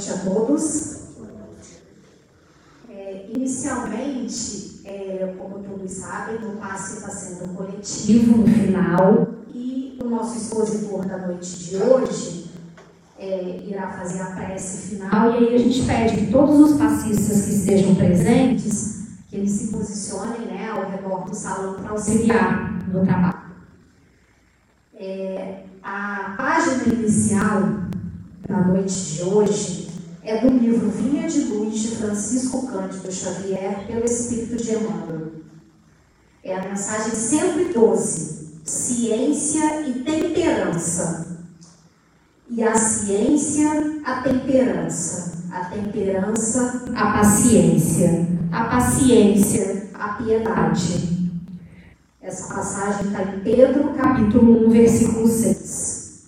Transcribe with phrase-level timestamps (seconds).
[0.00, 1.00] Noite a todos.
[2.88, 10.08] É, inicialmente, é, como todos sabem, o passe está sendo coletivo no final e o
[10.08, 12.50] nosso expositor da noite de hoje
[13.18, 17.44] é, irá fazer a prece final e aí a gente pede que todos os passistas
[17.44, 23.04] que estejam presentes que eles se posicionem né, ao redor do salão para auxiliar no
[23.04, 23.50] trabalho.
[24.94, 27.90] É, a página inicial
[28.48, 29.89] da noite de hoje
[30.22, 35.32] é do livro Vinha de Luz de Francisco Cândido Xavier, pelo Espírito de Emmanuel.
[36.44, 41.38] É a mensagem 112, Ciência e Temperança.
[42.48, 45.38] E a ciência, a temperança.
[45.52, 48.26] A temperança, a paciência.
[48.50, 51.30] A paciência, a piedade.
[52.20, 56.24] Essa passagem está em Pedro, capítulo 1, versículo 6.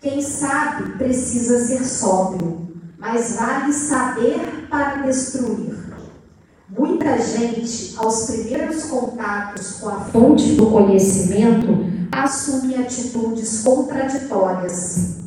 [0.00, 2.73] Quem sabe precisa ser sóbrio,
[3.04, 5.76] mas vale saber para destruir.
[6.70, 11.68] Muita gente, aos primeiros contatos com a fonte do conhecimento,
[12.10, 15.18] assume atitudes contraditórias,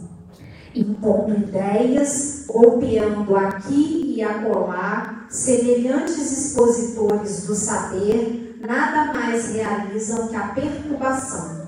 [0.74, 10.48] impondo ideias, golpeando aqui e acolá, semelhantes expositores do saber nada mais realizam que a
[10.48, 11.68] perturbação.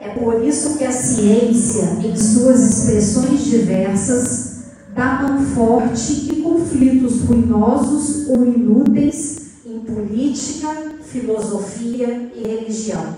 [0.00, 4.49] É por isso que a ciência, em suas expressões diversas,
[4.94, 10.68] dá mão forte e conflitos ruinosos ou inúteis em política,
[11.02, 13.16] filosofia e religião.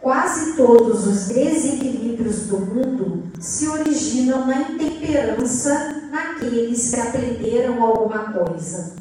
[0.00, 8.96] Quase todos os desequilíbrios do mundo se originam na intemperança naqueles que aprenderam alguma coisa.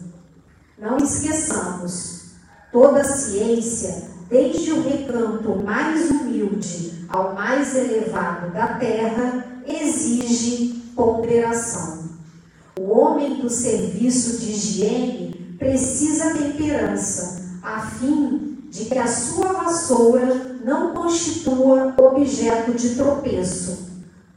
[0.80, 2.18] Não esqueçamos,
[2.72, 12.10] Toda ciência, desde o recanto mais humilde ao mais elevado da terra, exige ponderação.
[12.78, 20.58] O homem do serviço de higiene precisa temperança, a fim de que a sua vassoura
[20.66, 23.88] não constitua objeto de tropeço,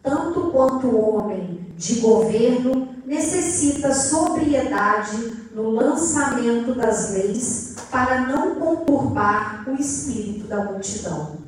[0.03, 9.65] tanto quanto o homem de governo necessita sobriedade no lançamento das leis para não conturbar
[9.69, 11.39] o espírito da multidão.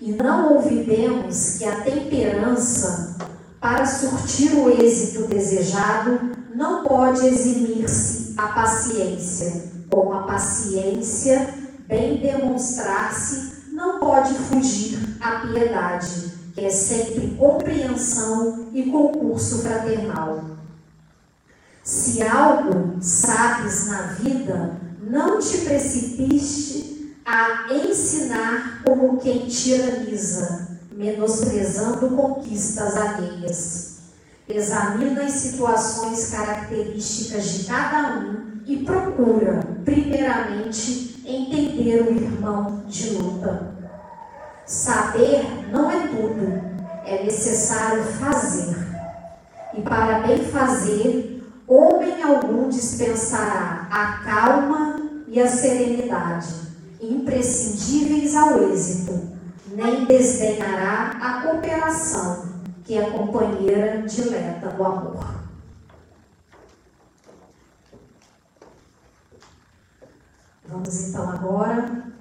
[0.00, 3.16] E não ouvidemos que a temperança,
[3.62, 11.54] para surtir o êxito desejado, não pode eximir-se a paciência, como a paciência,
[11.86, 20.44] bem demonstrar-se, não pode fugir a piedade, que é sempre compreensão e concurso fraternal.
[21.84, 32.96] Se algo sabes na vida, não te precipite a ensinar como quem tiraniza, menosprezando conquistas
[32.96, 33.92] alheias.
[34.48, 43.72] Examina as situações características de cada um e procura, primeiramente, entender o irmão de luta.
[44.66, 46.62] Saber não é tudo,
[47.04, 48.76] é necessário fazer.
[49.74, 56.54] E para bem fazer, homem algum dispensará a calma e a serenidade,
[57.00, 59.32] imprescindíveis ao êxito,
[59.74, 65.42] nem desdenhará a cooperação, que é companheira dileta do amor.
[70.66, 72.12] Vamos então agora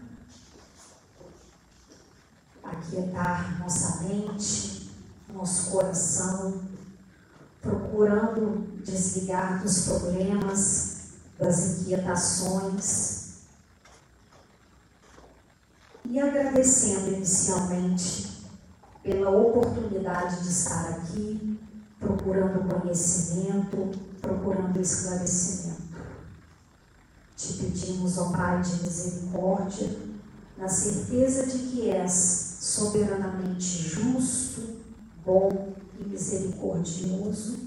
[2.63, 4.91] aquietar nossa mente,
[5.33, 6.61] nosso coração
[7.61, 13.20] procurando desligar dos problemas, das inquietações
[16.11, 18.43] e agradecendo inicialmente
[19.01, 21.57] pela oportunidade de estar aqui,
[21.97, 25.81] procurando conhecimento, procurando esclarecimento.
[27.37, 29.89] Te pedimos, ó Pai de misericórdia,
[30.57, 34.81] na certeza de que és soberanamente justo,
[35.25, 37.57] bom e misericordioso.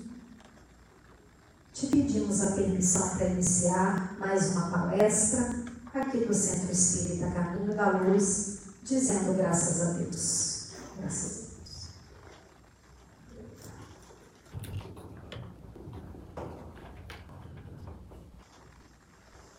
[1.73, 5.64] Te pedimos a permissão para iniciar mais uma palestra
[6.01, 10.73] aqui do Centro Espírita Caminho da Luz, dizendo graças a Deus.
[10.99, 11.55] Graças a Deus.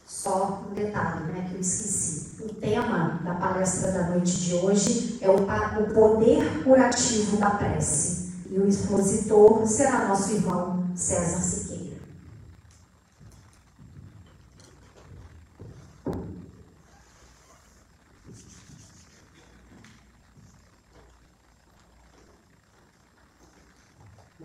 [0.05, 2.25] Só um detalhe né, que eu esqueci.
[2.43, 8.33] O tema da palestra da noite de hoje é o, o poder curativo da prece.
[8.49, 11.85] E o expositor será nosso irmão César Siqueira.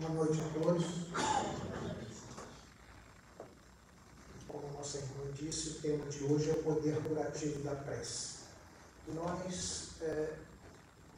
[0.13, 0.85] noite a todos.
[4.47, 8.41] Como nossa irmã disse, o tema de hoje é o poder curativo da prece.
[9.13, 10.35] Nós é,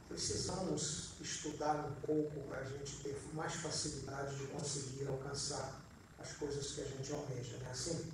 [0.08, 5.80] precisamos estudar um pouco para a gente ter mais facilidade de conseguir alcançar
[6.18, 8.12] as coisas que a gente almeja, não é assim?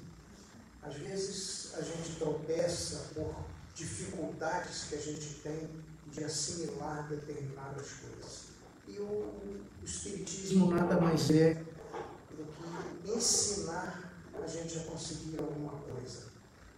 [0.82, 3.34] Às vezes a gente tropeça por
[3.74, 8.49] dificuldades que a gente tem de assimilar determinadas coisas.
[8.90, 9.40] E o,
[9.84, 12.44] Espiritismo nada mais é do
[13.04, 16.24] que ensinar a gente a conseguir alguma coisa.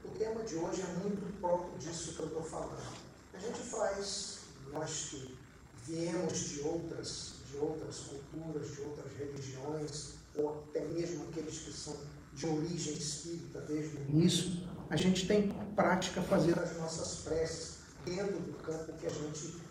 [0.05, 2.97] O tema de hoje é muito próprio disso que eu estou falando.
[3.35, 4.41] A gente faz,
[4.73, 5.37] nós que
[5.85, 11.97] viemos de outras, de outras culturas, de outras religiões, ou até mesmo aqueles que são
[12.35, 14.53] de origem espírita desde o início,
[14.89, 19.62] a gente tem prática fazer as nossas preces dentro do campo que a gente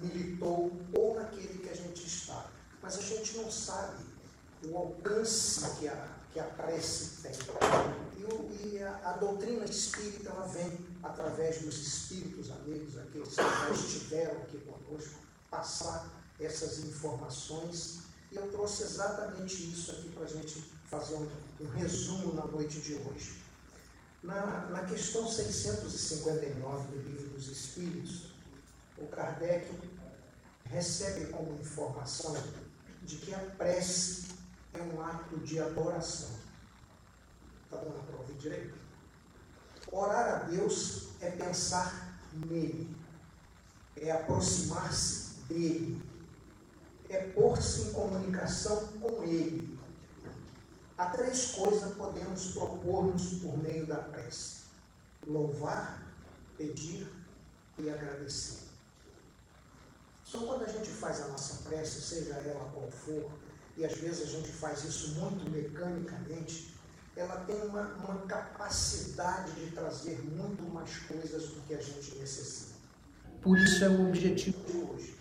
[0.00, 2.46] militou ou naquele que a gente está.
[2.82, 4.04] Mas a gente não sabe
[4.66, 7.32] o alcance que a, que a prece tem.
[8.18, 13.36] E, o, e a, a, doutrina espírita ela vem através dos espíritos amigos, aqueles que
[13.36, 15.20] já estiveram aqui conosco,
[15.50, 16.08] passar
[16.40, 18.00] essas informações.
[18.32, 20.60] E eu trouxe exatamente isso aqui para a gente
[20.90, 21.28] fazer um,
[21.60, 23.42] um resumo na noite de hoje.
[24.22, 28.33] Na, na questão 659 do Livro dos Espíritos,
[28.98, 29.70] o Kardec
[30.64, 32.36] recebe como informação
[33.02, 34.28] de que a prece
[34.72, 36.30] é um ato de adoração.
[37.64, 38.74] Está dando para ouvir direito?
[39.92, 42.96] Orar a Deus é pensar nele,
[43.96, 46.02] é aproximar-se dele,
[47.08, 49.74] é pôr-se em comunicação com ele,
[50.96, 54.62] Há três coisas podemos propor-nos por meio da prece:
[55.26, 56.00] louvar,
[56.56, 57.08] pedir
[57.78, 58.63] e agradecer.
[60.34, 63.30] Só quando a gente faz a nossa prece, seja ela qual for,
[63.76, 66.74] e às vezes a gente faz isso muito mecanicamente,
[67.14, 72.74] ela tem uma, uma capacidade de trazer muito mais coisas do que a gente necessita.
[73.42, 75.16] Por isso é o objetivo de hoje: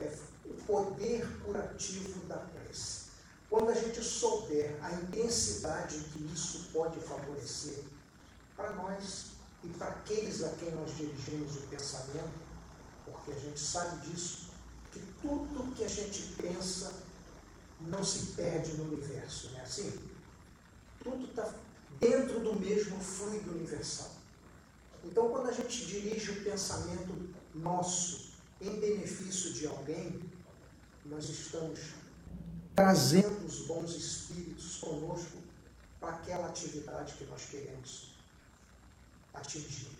[0.00, 0.16] é
[0.46, 3.10] o poder curativo da prece.
[3.50, 7.84] Quando a gente souber a intensidade que isso pode favorecer
[8.56, 9.26] para nós
[9.62, 12.44] e para aqueles a quem nós dirigimos o pensamento,
[13.04, 14.43] porque a gente sabe disso,
[14.94, 16.92] que tudo que a gente pensa
[17.80, 19.92] não se perde no universo, não é assim?
[21.02, 21.52] Tudo está
[22.00, 24.10] dentro do mesmo fluido universal.
[25.04, 30.20] Então, quando a gente dirige o pensamento nosso em benefício de alguém,
[31.04, 31.80] nós estamos
[32.74, 35.38] trazendo os bons espíritos conosco
[36.00, 38.14] para aquela atividade que nós queremos
[39.34, 39.90] atingir.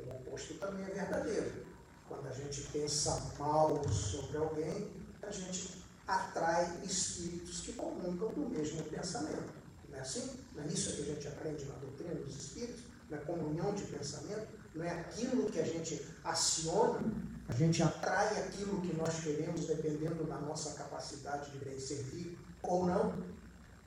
[0.00, 1.67] O oposto também é verdadeiro.
[2.08, 4.90] Quando a gente pensa mal sobre alguém,
[5.22, 9.52] a gente atrai espíritos que comunicam do mesmo pensamento.
[9.88, 10.30] Não é assim?
[10.54, 12.82] Não é isso que a gente aprende na doutrina dos espíritos?
[13.10, 14.48] Não é comunhão de pensamento?
[14.74, 17.00] Não é aquilo que a gente aciona
[17.48, 22.84] a gente atrai aquilo que nós queremos dependendo da nossa capacidade de bem servir ou
[22.84, 23.16] não.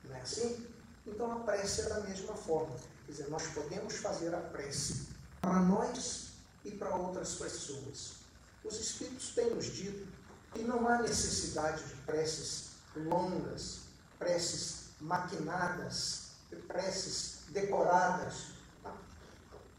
[0.04, 0.66] Não é assim?
[1.06, 2.74] Então a prece é da mesma forma.
[3.06, 5.06] Quer dizer, nós podemos fazer a prece
[5.40, 6.32] para nós
[6.64, 8.21] e para outras pessoas.
[8.64, 10.06] Os Espíritos têm nos dito
[10.52, 13.80] que não há necessidade de preces longas,
[14.18, 16.32] preces maquinadas,
[16.68, 18.52] preces decoradas.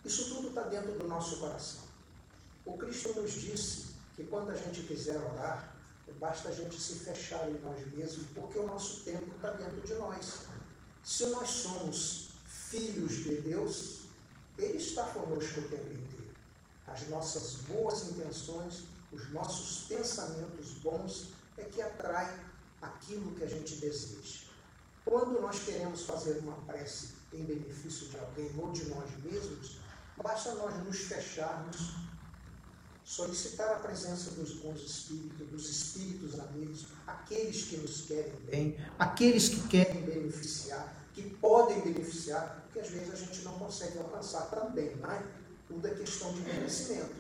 [0.04, 1.84] Isso tudo está dentro do nosso coração.
[2.66, 5.74] O Cristo nos disse que quando a gente quiser orar,
[6.20, 9.94] basta a gente se fechar em nós mesmos, porque o nosso tempo está dentro de
[9.96, 10.42] nós.
[11.04, 14.02] Se nós somos filhos de Deus,
[14.58, 16.13] Ele está conosco o tempo inteiro.
[16.88, 22.38] As nossas boas intenções, os nossos pensamentos bons é que atraem
[22.82, 24.40] aquilo que a gente deseja.
[25.06, 29.78] Quando nós queremos fazer uma prece em benefício de alguém ou de nós mesmos,
[30.22, 31.94] basta nós nos fecharmos
[33.04, 39.50] solicitar a presença dos bons espíritos, dos espíritos amigos, aqueles que nos querem bem, aqueles
[39.50, 44.96] que querem beneficiar, que podem beneficiar, porque às vezes a gente não consegue alcançar também,
[44.96, 45.22] não é?
[45.74, 47.16] Tudo é questão de merecimento.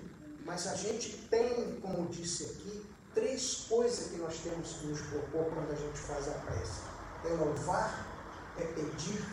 [0.45, 5.45] Mas a gente tem, como disse aqui, três coisas que nós temos que nos propor
[5.45, 6.81] quando a gente faz a prece:
[7.25, 9.25] é louvar, é pedir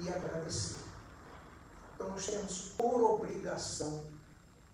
[0.00, 0.80] e agradecer.
[1.94, 4.06] Então nós temos por obrigação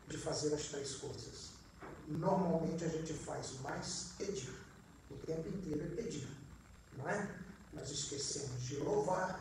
[0.06, 1.50] de fazer as três coisas.
[2.06, 4.54] Normalmente a gente faz mais pedir.
[5.10, 6.28] O tempo inteiro é pedir.
[6.96, 7.28] Não é?
[7.72, 9.40] Nós esquecemos de louvar,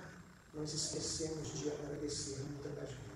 [0.55, 3.08] nós esquecemos de agradecer muitas das vezes.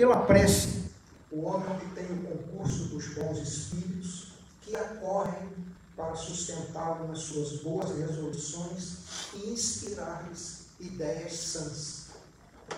[0.00, 0.84] Pela prece,
[1.30, 4.28] o homem obtém o concurso dos bons espíritos
[4.62, 5.54] que acorrem
[5.94, 8.96] para sustentá-lo nas suas boas resoluções
[9.34, 12.06] e inspirar-lhes ideias sãs.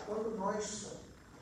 [0.04, 0.86] Quando nós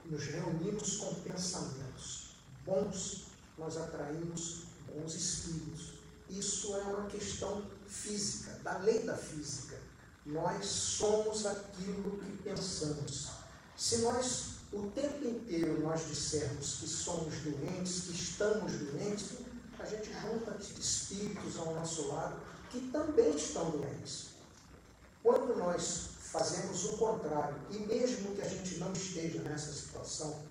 [0.05, 2.33] nos reunimos com pensamentos
[2.67, 5.95] bons, nós atraímos bons espíritos.
[6.29, 9.79] Isso é uma questão física, da lei da física.
[10.27, 13.31] Nós somos aquilo que pensamos.
[13.79, 19.33] Se nós o tempo inteiro nós dissermos que somos doentes, que estamos doentes,
[19.79, 24.31] a gente junta espíritos ao nosso lado que também estão doentes.
[25.23, 30.43] Quando nós fazemos o contrário, e mesmo que a gente não esteja nessa situação,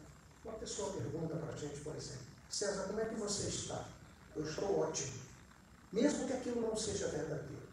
[0.43, 3.85] uma pessoa pergunta para a gente, por exemplo, César, como é que você está?
[4.35, 5.13] Eu estou ótimo.
[5.93, 7.69] Mesmo que aquilo não seja verdadeiro.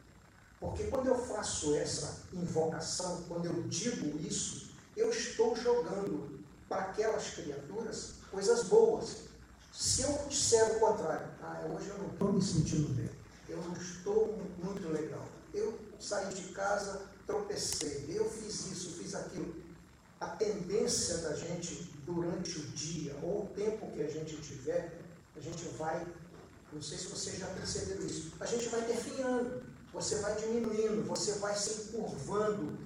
[0.60, 6.35] Porque quando eu faço essa invocação, quando eu digo isso, eu estou jogando
[6.68, 9.26] para aquelas criaturas coisas boas.
[9.73, 13.11] Se eu disser o contrário, ah, hoje eu não estou me sentindo bem,
[13.49, 19.54] eu não estou muito legal, eu saí de casa, tropecei, eu fiz isso, fiz aquilo.
[20.18, 24.99] A tendência da gente durante o dia ou o tempo que a gente tiver,
[25.37, 26.06] a gente vai,
[26.73, 31.32] não sei se vocês já perceberam isso, a gente vai definhando, você vai diminuindo, você
[31.32, 32.78] vai se encurvando.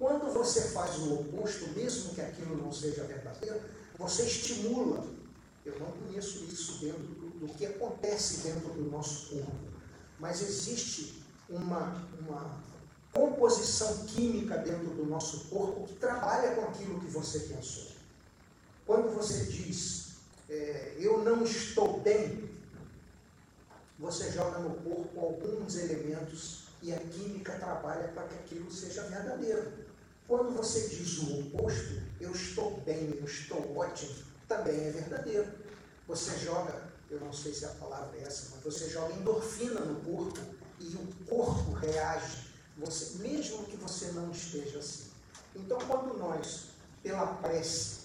[0.00, 3.60] Quando você faz o oposto, mesmo que aquilo não seja verdadeiro,
[3.98, 5.06] você estimula.
[5.62, 9.52] Eu não conheço isso dentro do, do que acontece dentro do nosso corpo,
[10.18, 12.62] mas existe uma, uma
[13.12, 17.88] composição química dentro do nosso corpo que trabalha com aquilo que você pensou.
[18.86, 20.12] Quando você diz,
[20.48, 22.48] é, eu não estou bem,
[23.98, 29.89] você joga no corpo alguns elementos e a química trabalha para que aquilo seja verdadeiro.
[30.30, 34.14] Quando você diz o oposto, eu estou bem, eu estou ótimo,
[34.46, 35.52] também é verdadeiro.
[36.06, 40.00] Você joga, eu não sei se a palavra é essa, mas você joga endorfina no
[40.02, 40.38] corpo
[40.78, 42.46] e o corpo reage
[42.76, 45.10] você, mesmo que você não esteja assim.
[45.56, 46.66] Então, quando nós,
[47.02, 48.02] pela prece,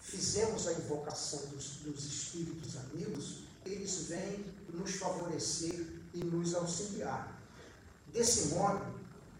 [0.00, 7.40] fizemos a invocação dos, dos espíritos amigos, eles vêm nos favorecer e nos auxiliar.
[8.08, 8.97] Desse modo,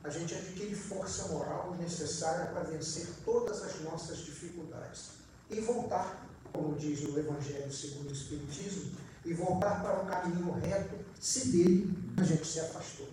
[0.09, 5.11] a gente adquire força moral necessária para vencer todas as nossas dificuldades
[5.51, 8.93] e voltar, como diz no Evangelho segundo o Espiritismo,
[9.27, 13.09] e voltar para o caminho reto se dele a gente se afastou.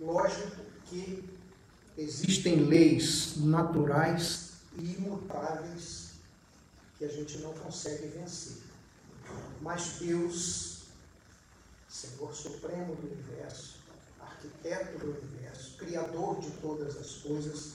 [0.00, 1.24] Lógico que
[1.96, 6.14] existem leis naturais e imutáveis
[6.98, 8.56] que a gente não consegue vencer.
[9.60, 10.86] Mas Deus,
[11.88, 13.79] Senhor Supremo do Universo,
[14.40, 17.74] arquiteto do universo, criador de todas as coisas,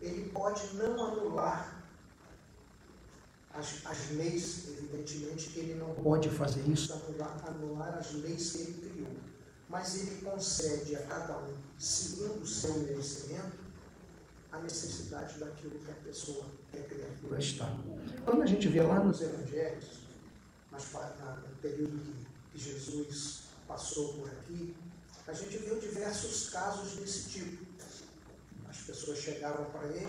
[0.00, 1.82] ele pode não anular
[3.52, 8.62] as, as leis, evidentemente que ele não pode fazer isso, anular, anular as leis que
[8.62, 9.16] ele criou.
[9.68, 13.64] Mas ele concede a cada um, segundo o seu merecimento,
[14.52, 17.68] a necessidade daquilo que a pessoa, que a criatura está.
[18.24, 20.00] Quando a gente vê lá nos evangelhos,
[20.70, 22.00] mas no período
[22.52, 24.76] que Jesus passou por aqui,
[25.26, 27.64] a gente viu diversos casos desse tipo.
[28.68, 30.06] As pessoas chegavam para ele,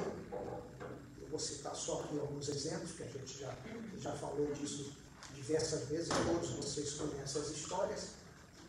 [1.22, 3.56] eu vou citar só aqui alguns exemplos, que a gente já,
[3.98, 4.94] já falou disso
[5.34, 8.10] diversas vezes, todos vocês conhecem as histórias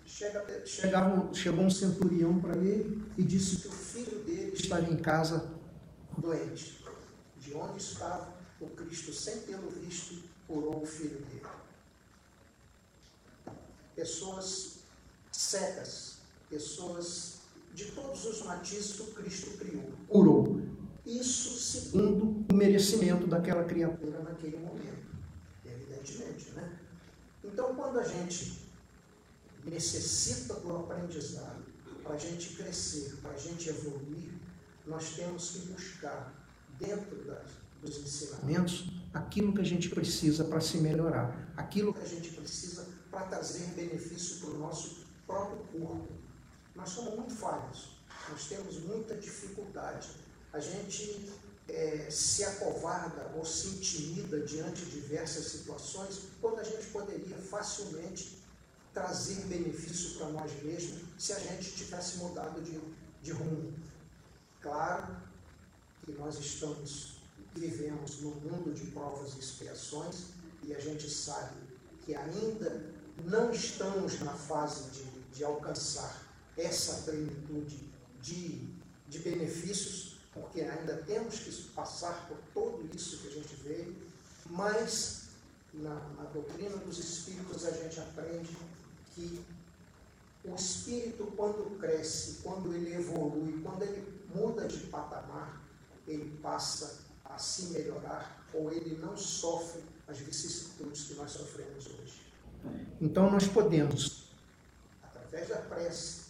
[0.06, 4.96] Chega, chegava, chegou um centurião para ele e disse que o filho dele estava em
[4.96, 5.50] casa
[6.16, 6.82] doente.
[7.38, 11.46] De onde estava, o Cristo, sem tê-lo visto, curou o filho dele.
[13.96, 14.76] Pessoas
[15.32, 16.15] cegas,
[16.48, 17.40] pessoas
[17.74, 20.60] de todos os matizes que o Cristo criou, curou.
[21.04, 25.06] Isso segundo o merecimento daquela criatura naquele momento,
[25.64, 26.78] evidentemente, né?
[27.44, 28.66] Então, quando a gente
[29.64, 31.64] necessita do aprendizado,
[32.02, 34.30] para a gente crescer, para a gente evoluir,
[34.86, 36.32] nós temos que buscar
[36.78, 37.50] dentro das,
[37.82, 42.86] dos ensinamentos aquilo que a gente precisa para se melhorar, aquilo que a gente precisa
[43.10, 46.12] para trazer benefício para o nosso próprio corpo.
[46.76, 47.96] Nós somos muito falhos,
[48.28, 50.08] nós temos muita dificuldade.
[50.52, 51.32] A gente
[51.68, 58.38] é, se acovarda ou se intimida diante de diversas situações, quando a gente poderia facilmente
[58.92, 62.80] trazer benefício para nós mesmos se a gente tivesse mudado de,
[63.22, 63.74] de rumo.
[64.60, 65.16] Claro
[66.02, 67.18] que nós estamos,
[67.54, 70.26] vivemos num mundo de provas e expiações
[70.62, 71.56] e a gente sabe
[72.04, 76.25] que ainda não estamos na fase de, de alcançar
[76.56, 77.88] essa plenitude
[78.20, 78.68] de,
[79.08, 83.96] de benefícios, porque ainda temos que passar por tudo isso que a gente veio,
[84.50, 85.26] mas
[85.72, 88.56] na, na doutrina dos Espíritos a gente aprende
[89.14, 89.44] que
[90.44, 95.60] o espírito, quando cresce, quando ele evolui, quando ele muda de patamar,
[96.06, 102.22] ele passa a se melhorar ou ele não sofre as vicissitudes que nós sofremos hoje.
[103.00, 104.30] Então nós podemos,
[105.02, 106.25] através da prece,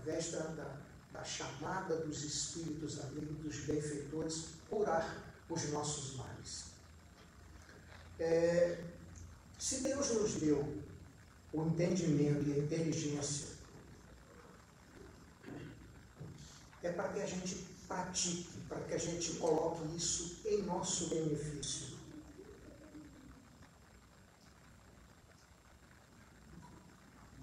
[0.00, 0.76] através da, da,
[1.12, 6.64] da chamada dos espíritos amigos, dos benfeitores, curar os nossos males.
[8.18, 8.82] É,
[9.58, 10.82] se Deus nos deu
[11.52, 13.58] o entendimento e a inteligência,
[16.82, 21.98] é para que a gente pratique, para que a gente coloque isso em nosso benefício.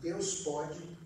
[0.01, 0.96] Deus pode,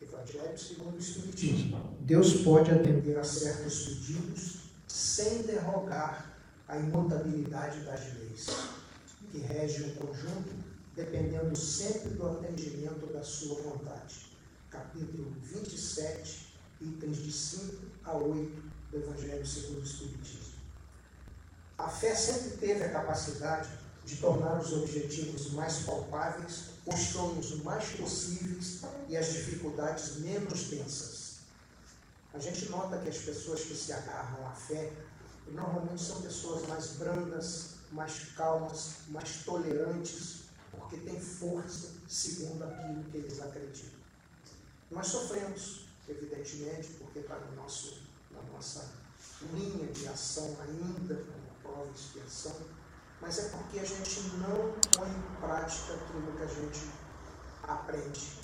[0.00, 6.38] Evangelho segundo o Espiritismo, Deus pode atender a certos pedidos sem derrogar
[6.68, 8.46] a imutabilidade das leis,
[9.30, 10.54] que regem o conjunto,
[10.94, 14.26] dependendo sempre do atendimento da sua vontade.
[14.70, 18.62] Capítulo 27, itens de 5 a 8
[18.92, 20.58] do Evangelho segundo o Espiritismo.
[21.76, 23.68] A fé sempre teve a capacidade
[24.08, 31.40] de tornar os objetivos mais palpáveis, os sonhos mais possíveis e as dificuldades menos densas.
[32.32, 34.90] A gente nota que as pessoas que se agarram à fé
[35.48, 43.18] normalmente são pessoas mais brandas, mais calmas, mais tolerantes, porque têm força segundo aquilo que
[43.18, 43.98] eles acreditam.
[44.90, 48.00] Nós sofremos, evidentemente, porque está no nosso,
[48.30, 48.90] na nossa
[49.52, 52.56] linha de ação ainda, como prova e expiação,
[53.20, 56.88] mas é porque a gente não põe em prática aquilo que a gente
[57.62, 58.38] aprende.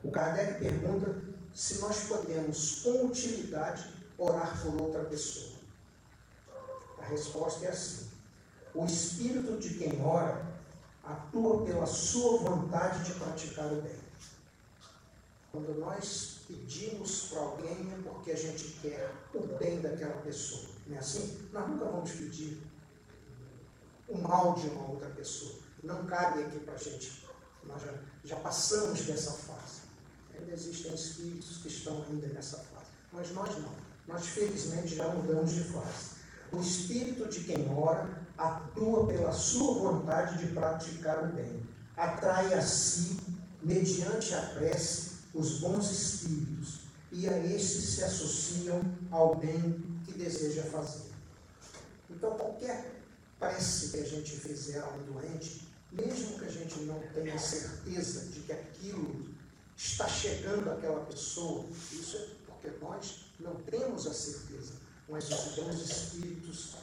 [0.03, 1.28] o Kardec pergunta
[1.59, 5.59] se nós podemos, com utilidade, orar por outra pessoa.
[6.99, 8.09] A resposta é assim:
[8.73, 10.41] o espírito de quem ora
[11.03, 13.99] atua pela sua vontade de praticar o bem.
[15.51, 20.69] Quando nós pedimos para alguém é porque a gente quer o bem daquela pessoa.
[20.87, 21.49] Não é assim?
[21.51, 22.63] Nós nunca vamos pedir
[24.07, 25.59] o mal de uma outra pessoa.
[25.83, 27.27] Não cabe aqui para a gente.
[27.65, 27.93] Nós já,
[28.23, 29.78] já passamos dessa fase.
[30.39, 32.87] Ainda existem espíritos que estão ainda nessa fase.
[33.11, 33.71] Mas nós não.
[34.07, 36.19] Nós, felizmente, já mudamos de fase.
[36.51, 41.63] O espírito de quem ora atua pela sua vontade de praticar o bem.
[41.95, 43.17] Atrai a si,
[43.61, 46.79] mediante a prece, os bons espíritos,
[47.11, 51.09] e a estes se associam ao bem que deseja fazer.
[52.09, 53.03] Então, qualquer
[53.37, 58.25] prece que a gente fizer a um doente, mesmo que a gente não tenha certeza
[58.27, 59.29] de que aquilo
[59.79, 64.73] está chegando àquela pessoa, isso é porque nós não temos a certeza,
[65.07, 66.75] mas os bons espíritos,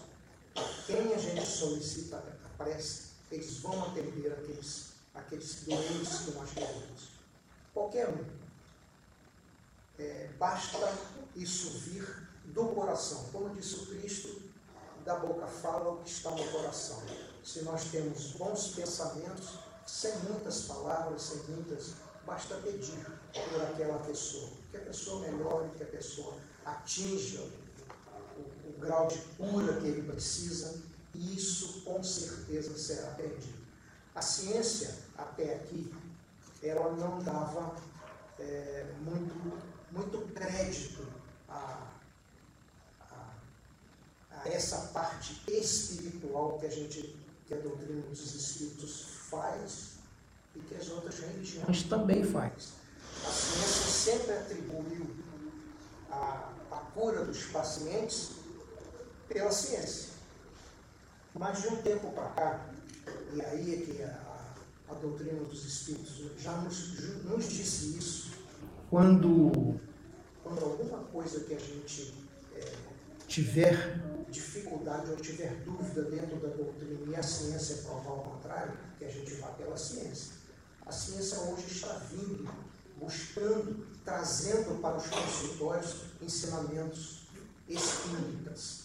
[0.87, 7.09] quem a gente solicita a prece, eles vão atender aqueles, aqueles doentes que nós queremos.
[7.75, 8.25] Qualquer um.
[9.99, 10.79] É, basta
[11.35, 13.29] isso vir do coração.
[13.31, 14.41] Como disse o Cristo,
[15.05, 17.03] da boca fala o que está no coração.
[17.45, 21.93] Se nós temos bons pensamentos, sem muitas palavras, sem muitas,
[22.27, 24.51] basta pedir por aquela pessoa.
[24.71, 26.35] Que a pessoa melhore, que a pessoa
[26.65, 30.83] atinja o, o grau de cura que ele precisa,
[31.15, 33.65] e isso com certeza será perdido.
[34.15, 35.95] A ciência, até aqui,
[36.62, 37.77] ela não dava
[38.39, 39.62] é, muito,
[39.93, 41.07] muito crédito
[41.49, 41.93] a,
[43.01, 43.35] a,
[44.31, 49.96] a, essa parte espiritual que a gente, que a doutrina dos espíritos faz
[50.57, 52.73] e que as outras religiões também faz.
[53.25, 55.07] A ciência sempre atribuiu
[56.11, 58.33] a, a cura dos pacientes
[59.29, 60.14] pela ciência.
[61.35, 62.71] Mas de um tempo para cá,
[63.35, 64.55] e aí é que a,
[64.88, 68.31] a doutrina dos Espíritos já nos, nos disse isso.
[68.88, 69.79] Quando,
[70.42, 72.14] quando alguma coisa que a gente
[72.55, 72.73] é,
[73.27, 79.05] tiver dificuldade ou tiver dúvida dentro da doutrina e a ciência provar o contrário, que
[79.05, 80.36] a gente vá pela ciência.
[80.87, 82.49] A ciência hoje está vindo,
[82.96, 87.27] buscando, trazendo para os consultórios ensinamentos
[87.68, 88.85] espíritas.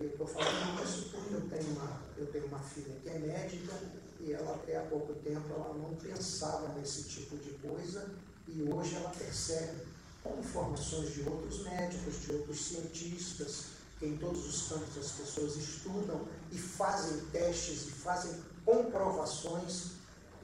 [0.00, 3.74] Eu estou falando isso porque eu tenho, uma, eu tenho uma filha que é médica
[4.20, 8.10] e ela até há pouco tempo ela não pensava nesse tipo de coisa
[8.48, 9.86] e hoje ela percebe
[10.22, 13.64] com informações de outros médicos, de outros cientistas,
[13.98, 18.32] que em todos os campos as pessoas estudam e fazem testes e fazem
[18.64, 19.92] comprovações,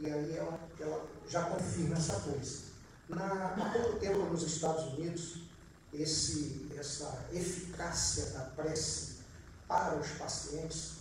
[0.03, 2.62] e aí ela, ela já confirma essa coisa.
[3.09, 5.43] Na, há pouco tempo nos Estados Unidos,
[5.95, 9.19] esse, essa eficácia da prece
[9.69, 10.95] para os pacientes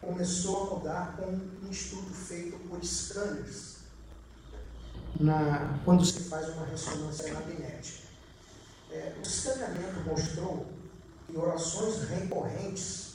[0.00, 3.78] começou a mudar com um estudo feito por scanners,
[5.18, 8.06] na, quando se faz uma ressonância magnética.
[8.90, 10.66] É, o escaneamento mostrou
[11.26, 13.14] que orações recorrentes,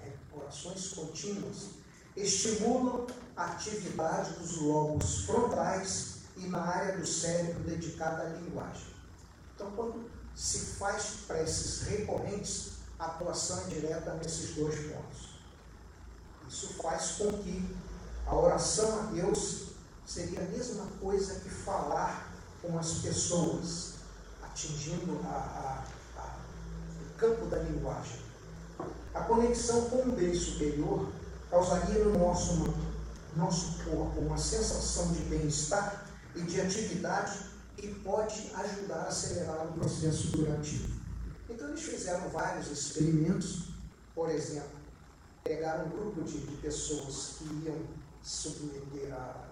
[0.00, 1.68] né, orações contínuas,
[2.16, 8.94] estimulam atividade dos lobos frontais e na área do cérebro dedicada à linguagem.
[9.54, 15.36] Então, quando se faz preces recorrentes, a atuação é direta nesses dois pontos.
[16.48, 17.76] Isso faz com que
[18.26, 19.66] a oração a Deus
[20.06, 23.94] seria a mesma coisa que falar com as pessoas,
[24.42, 25.84] atingindo a,
[26.16, 26.36] a, a,
[27.00, 28.20] o campo da linguagem.
[29.14, 31.10] A conexão com o bem superior
[31.50, 32.74] causaria no nosso,
[33.36, 37.38] nosso corpo uma sensação de bem-estar e de atividade
[37.76, 41.00] que pode ajudar a acelerar o processo curativo.
[41.48, 43.68] Então, eles fizeram vários experimentos,
[44.14, 44.76] por exemplo,
[45.44, 47.78] pegaram um grupo de, de pessoas que iam
[48.22, 49.46] submeter a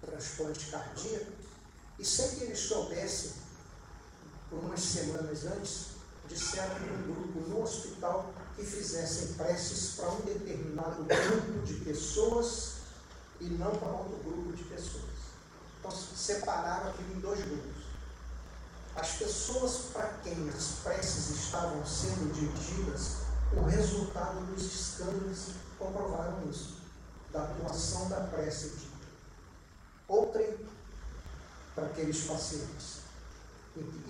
[0.00, 1.32] transplante cardíaco
[1.98, 3.32] e sem que eles soubessem,
[4.48, 5.88] por umas semanas antes,
[6.28, 12.72] disseram para um grupo no hospital que fizessem preces para um determinado grupo de pessoas
[13.40, 15.04] e não para outro grupo de pessoas.
[15.78, 17.84] Então separaram aquilo em dois grupos.
[18.94, 23.20] As pessoas para quem as preces estavam sendo dirigidas,
[23.56, 25.46] o resultado dos escândalos
[25.78, 26.76] comprovaram isso,
[27.32, 28.90] da atuação da prece de
[30.06, 30.54] outrem
[31.74, 33.00] para aqueles pacientes.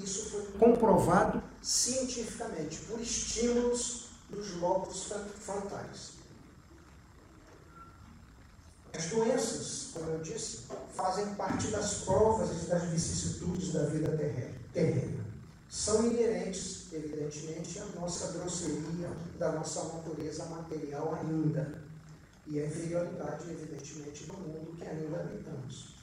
[0.02, 6.20] Isso foi comprovado cientificamente por estímulos dos lobos frontais.
[8.92, 10.64] As doenças, como eu disse,
[10.94, 14.16] fazem parte das provas e das vicissitudes da vida
[14.72, 15.24] terrena.
[15.68, 21.80] São inerentes, evidentemente, à nossa grosseria, da nossa natureza material ainda
[22.46, 25.94] e a inferioridade, evidentemente, do mundo que ainda habitamos.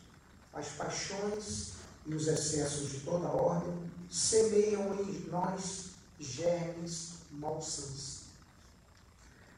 [0.53, 1.73] As paixões
[2.05, 3.73] e os excessos de toda ordem
[4.09, 5.87] semeiam em nós
[6.17, 8.16] germes malsãos.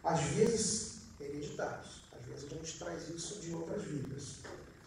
[0.04, 2.04] Às vezes, hereditários.
[2.18, 4.38] Às vezes a gente traz isso de outras vidas.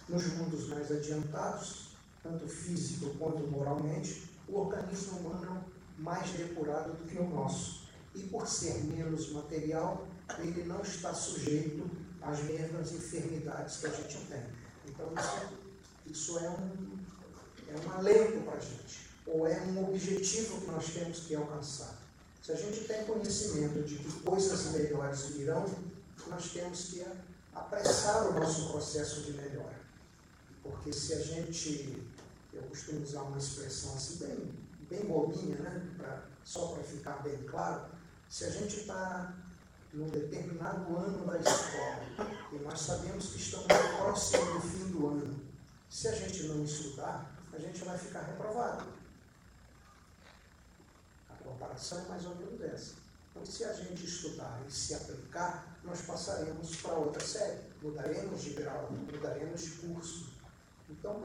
[0.08, 5.64] Nos mundos mais adiantados, tanto físico quanto moralmente, o organismo humano
[5.98, 7.82] é mais depurado do que o nosso.
[8.14, 10.06] E por ser menos material,
[10.38, 14.42] ele não está sujeito às mesmas enfermidades que a gente tem.
[14.86, 15.48] Então, isso,
[16.06, 16.98] isso é, um,
[17.68, 22.01] é um alento para a gente, ou é um objetivo que nós temos que alcançar.
[22.42, 25.64] Se a gente tem conhecimento de que coisas melhores virão,
[26.26, 27.06] nós temos que
[27.54, 29.80] apressar o nosso processo de melhora.
[30.60, 32.02] Porque se a gente,
[32.52, 34.52] eu costumo usar uma expressão assim bem,
[34.90, 35.88] bem bobinha, né?
[35.96, 37.86] Pra, só para ficar bem claro,
[38.28, 39.34] se a gente está
[39.92, 42.02] num determinado ano da escola,
[42.52, 43.66] e nós sabemos que estamos
[43.98, 45.40] próximo do fim do ano,
[45.88, 49.01] se a gente não estudar, a gente vai ficar reprovado.
[51.62, 52.94] Comparação é mais ou menos essa.
[53.30, 58.50] Então, se a gente estudar e se aplicar, nós passaremos para outra série, mudaremos de
[58.54, 60.32] grau, mudaremos de curso.
[60.90, 61.22] Então,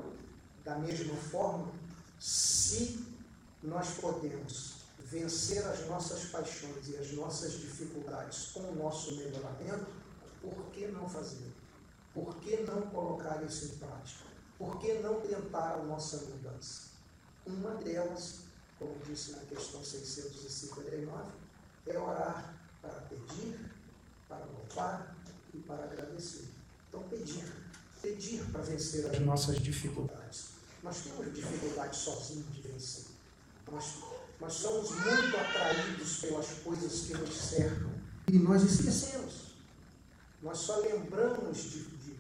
[0.63, 1.71] da mesma forma,
[2.19, 3.03] se
[3.63, 9.87] nós podemos vencer as nossas paixões e as nossas dificuldades com o nosso melhoramento,
[10.39, 11.51] por que não fazer?
[12.13, 14.25] Por que não colocar isso em prática?
[14.57, 16.89] Por que não tentar a nossa mudança?
[17.45, 18.46] Uma delas,
[18.79, 21.31] como disse na questão 659,
[21.87, 23.59] é orar para pedir,
[24.27, 25.15] para louvar
[25.53, 26.49] e para agradecer.
[26.89, 27.45] Então, pedir.
[28.01, 30.49] Pedir para vencer as nossas dificuldades.
[30.83, 33.05] Nós temos dificuldades sozinhos de vencer.
[33.71, 33.95] Nós
[34.39, 37.91] nós somos muito atraídos pelas coisas que nos cercam
[38.27, 39.55] e nós esquecemos.
[40.43, 42.15] Nós só lembramos de, de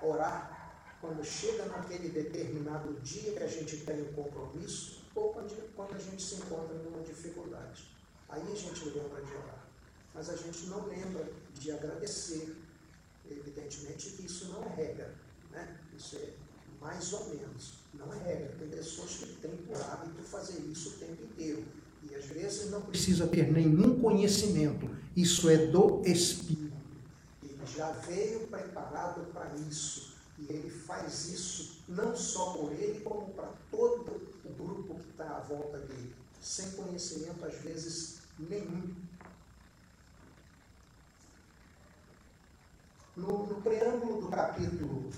[0.00, 5.98] orar quando chega naquele determinado dia que a gente tem um compromisso ou quando, a
[5.98, 7.88] gente se encontra numa dificuldade.
[8.28, 9.66] Aí a gente lembra de orar.
[10.14, 12.56] Mas a gente não lembra de agradecer.
[13.28, 15.14] Evidentemente que isso não é regra.
[15.50, 15.78] Né?
[15.96, 16.30] Isso é
[16.80, 17.74] mais ou menos.
[17.94, 18.54] Não é regra.
[18.58, 21.64] Tem pessoas que têm por hábito fazer isso o tempo inteiro.
[22.08, 24.88] E às vezes não precisa ter nenhum conhecimento.
[25.16, 26.76] Isso é do Espírito.
[27.42, 30.14] Ele já veio preparado para isso.
[30.38, 35.40] E ele faz isso não só por ele, como para todo grupo que está à
[35.40, 36.14] volta dele.
[36.40, 38.94] sem conhecimento, às vezes, nenhum.
[43.16, 45.10] No, no preâmbulo do capítulo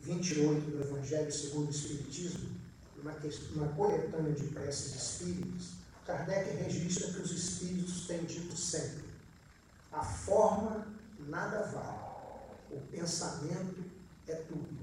[0.00, 2.48] 28 do Evangelho segundo o Espiritismo,
[2.96, 3.12] uma,
[3.56, 9.04] uma coletânea de preces espíritas, Kardec registra que os espíritos têm dito sempre:
[9.92, 10.86] a forma
[11.18, 12.10] nada vale,
[12.70, 13.84] o pensamento
[14.26, 14.79] é tudo.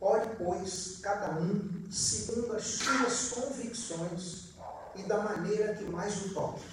[0.00, 4.46] Ore, pois, cada um segundo as suas convicções
[4.94, 6.64] e da maneira que mais o toque.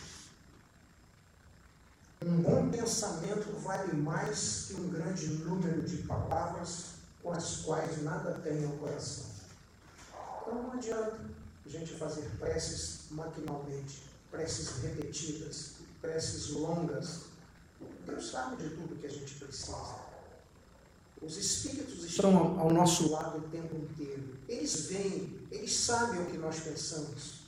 [2.25, 8.39] Um bom pensamento vale mais que um grande número de palavras com as quais nada
[8.43, 9.25] tem ao coração.
[10.41, 11.19] Então não adianta
[11.65, 17.23] a gente fazer preces maquinalmente, preces repetidas, preces longas.
[18.05, 20.12] Deus sabe de tudo que a gente precisa.
[21.25, 24.37] Os espíritos estão ao nosso lado o tempo inteiro.
[24.47, 27.43] Eles veem, eles sabem o que nós pensamos.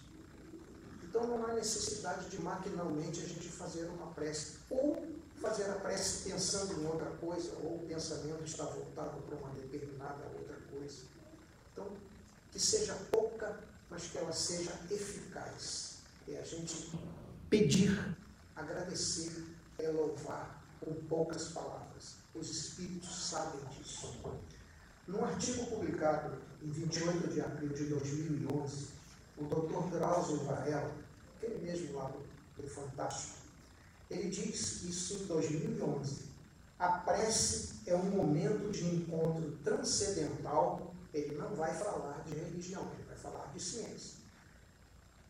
[1.04, 4.60] Então não há necessidade de maquinalmente a gente fazer uma prece.
[4.70, 5.06] Ou
[5.42, 10.24] fazer a prece pensando em outra coisa, ou o pensamento está voltado para uma determinada
[10.38, 11.04] outra coisa.
[11.72, 11.88] Então,
[12.52, 13.60] que seja pouca,
[13.90, 15.98] mas que ela seja eficaz.
[16.28, 16.92] É a gente
[17.50, 18.18] pedir,
[18.56, 19.46] agradecer,
[19.78, 22.25] é louvar com poucas palavras.
[22.36, 24.14] Os Espíritos sabem disso.
[25.08, 28.88] Num artigo publicado em 28 de abril de 2011,
[29.38, 29.90] o Dr.
[29.92, 30.92] Drauzio Varela,
[31.36, 32.12] aquele mesmo lá
[32.58, 33.38] do Fantástico,
[34.10, 36.26] ele diz isso em 2011.
[36.78, 40.94] A prece é um momento de encontro transcendental.
[41.14, 44.16] Ele não vai falar de religião, ele vai falar de ciência.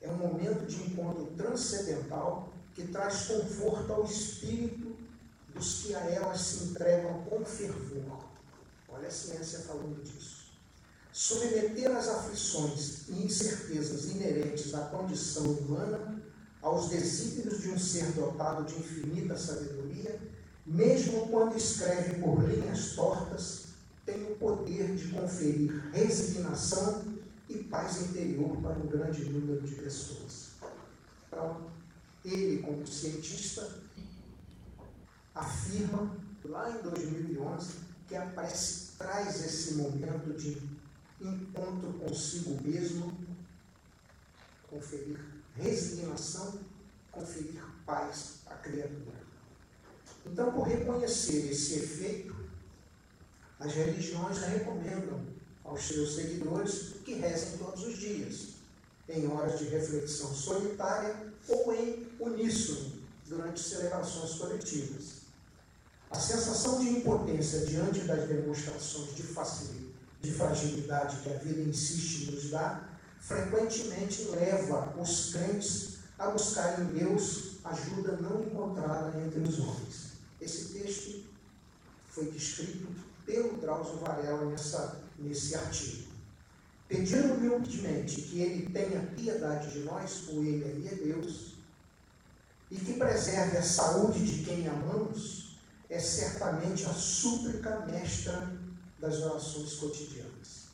[0.01, 4.95] É um momento de encontro transcendental que traz conforto ao espírito
[5.55, 8.25] dos que a elas se entregam com fervor.
[8.89, 10.45] Olha a ciência falando disso.
[11.11, 16.21] Submeter as aflições e incertezas inerentes à condição humana
[16.61, 20.19] aos desígnios de um ser dotado de infinita sabedoria,
[20.65, 23.65] mesmo quando escreve por linhas tortas,
[24.05, 27.03] tem o poder de conferir resignação
[27.47, 30.49] e paz interior para um grande número de pessoas.
[31.27, 31.67] Então,
[32.25, 33.84] ele, como cientista,
[35.35, 37.73] afirma lá em 2011
[38.07, 40.57] que a prece traz esse momento de
[41.19, 43.11] encontro consigo mesmo,
[44.69, 45.19] conferir
[45.55, 46.59] resignação,
[47.11, 49.25] conferir paz à criatura.
[50.25, 52.35] Então, por reconhecer esse efeito,
[53.59, 55.25] as religiões recomendam
[55.63, 58.55] aos seus seguidores que rezem todos os dias,
[59.07, 62.91] em horas de reflexão solitária ou em uníssono,
[63.27, 65.14] durante celebrações coletivas.
[66.11, 69.23] A sensação de impotência diante das demonstrações de,
[70.21, 76.85] de fragilidade que a vida insiste nos dar frequentemente leva os crentes a buscar em
[76.85, 80.11] Deus ajuda não encontrada entre os homens.
[80.39, 81.23] Esse texto
[82.09, 82.87] foi descrito
[83.25, 86.13] pelo Drauzio Varela nessa, nesse artigo.
[86.87, 91.55] Pedindo humildemente que ele tenha piedade de nós, por ele é Deus,
[92.69, 95.44] e que preserve a saúde de quem amamos,
[95.89, 98.51] é certamente a súplica mestra
[98.99, 100.65] das orações cotidianas.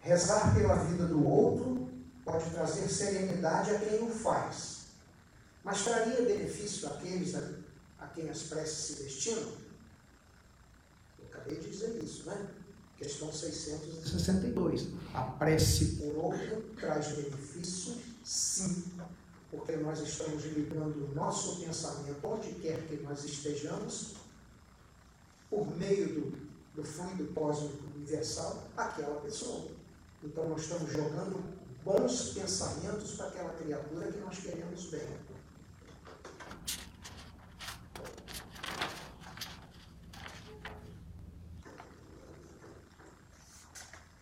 [0.00, 1.90] Rezar pela vida do outro
[2.24, 4.86] pode trazer serenidade a quem o faz,
[5.62, 7.50] mas traria benefício àqueles a,
[7.98, 9.52] a quem as preces se destinam?
[11.18, 12.48] Eu acabei de dizer isso, né?
[12.96, 14.88] Questão 662.
[15.14, 18.84] A prece por outro traz benefício, sim,
[19.50, 24.14] porque nós estamos ligando o nosso pensamento, onde quer que nós estejamos,
[25.48, 29.68] por meio do, do fluido cósmico universal, àquela pessoa.
[30.22, 31.42] Então nós estamos jogando
[31.82, 35.08] bons pensamentos para aquela criatura que nós queremos bem.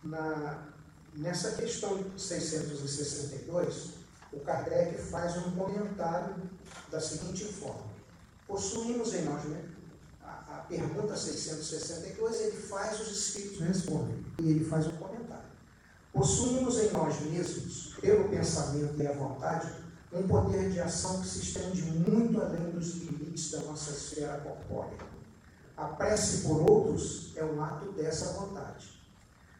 [0.01, 0.69] Na,
[1.13, 3.98] nessa questão 662,
[4.31, 6.35] o Kardec faz um comentário
[6.91, 7.89] da seguinte forma:
[8.47, 9.63] Possuímos em nós, né?
[10.23, 14.25] A, a pergunta 662, ele faz, os espíritos respondem.
[14.39, 15.49] E ele faz um comentário.
[16.13, 19.71] Possuímos em nós mesmos, pelo pensamento e a vontade,
[20.11, 24.97] um poder de ação que se estende muito além dos limites da nossa esfera corpórea.
[25.77, 28.99] A prece por outros é um ato dessa vontade.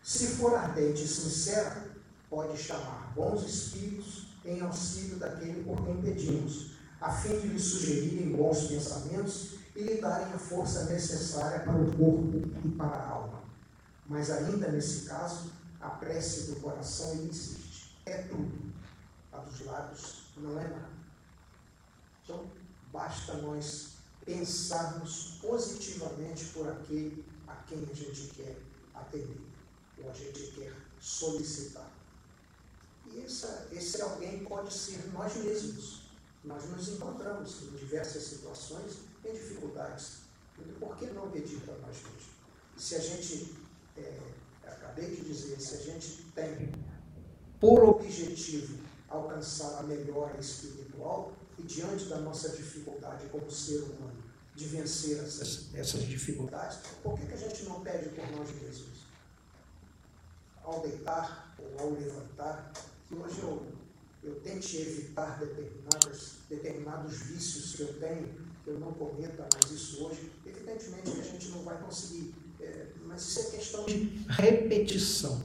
[0.02, 1.88] Se for ardente e sincera,
[2.30, 8.36] pode chamar bons espíritos em auxílio daquele por quem pedimos, a fim de lhe sugerirem
[8.36, 13.44] bons pensamentos e lhe darem a força necessária para o corpo e para a alma.
[14.08, 17.96] Mas ainda nesse caso, a prece do coração insiste.
[18.06, 18.74] É tudo.
[19.32, 20.90] a dos lábios não é nada.
[22.24, 22.50] Então,
[22.92, 23.94] basta nós
[24.26, 28.58] pensarmos positivamente por aquele a quem a gente quer
[28.96, 29.42] atender,
[30.04, 31.99] ou a gente quer solicitar.
[33.17, 36.10] Essa, esse alguém pode ser nós mesmos.
[36.43, 40.19] Nós nos encontramos em diversas situações, em dificuldades.
[40.80, 42.24] Por que não pedir para nós mesmos?
[42.78, 43.56] Se a gente,
[43.98, 44.19] é,
[44.65, 46.72] acabei de dizer, se a gente tem
[47.60, 54.24] por objetivo alcançar a melhora espiritual e diante da nossa dificuldade como ser humano,
[54.56, 59.00] de vencer essas, essas dificuldades, por que, que a gente não pede por nós mesmos?
[60.63, 62.72] Ao deitar ou ao levantar,
[63.10, 63.65] que hoje eu,
[64.24, 68.30] eu tente evitar determinadas, determinados vícios que eu tenho,
[68.63, 72.34] que eu não cometa mais isso hoje, evidentemente que a gente não vai conseguir.
[72.62, 75.41] É, mas isso é questão de repetição.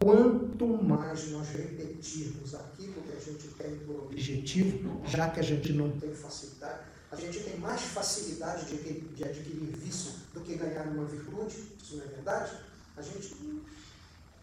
[0.00, 5.72] Quanto mais nós repetirmos aquilo que a gente tem por objetivo, já que a gente
[5.72, 10.86] não tem facilidade, a gente tem mais facilidade de, de adquirir vício do que ganhar
[10.86, 12.52] uma virtude, isso não é verdade?
[12.96, 13.34] A gente,